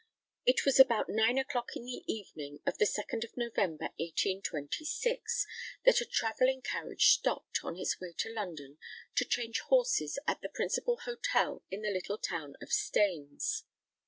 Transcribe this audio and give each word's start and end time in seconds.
It 0.47 0.65
was 0.65 0.79
about 0.79 1.09
nine 1.09 1.37
o'clock 1.37 1.75
in 1.75 1.85
the 1.85 2.03
evening 2.11 2.59
of 2.65 2.79
the 2.79 2.85
2nd 2.87 3.23
of 3.23 3.37
November, 3.37 3.89
1826, 3.99 5.45
that 5.85 6.01
a 6.01 6.05
travelling 6.05 6.63
carriage 6.63 7.09
stopped, 7.09 7.59
on 7.63 7.77
its 7.77 7.99
way 8.01 8.11
to 8.17 8.33
London, 8.33 8.79
to 9.13 9.23
change 9.25 9.59
horses 9.59 10.17
at 10.27 10.41
the 10.41 10.49
principal 10.49 10.97
hotel 11.05 11.63
in 11.69 11.83
the 11.83 11.91
little 11.91 12.17
town 12.17 12.55
of 12.63 12.73
Staines. 12.73 13.65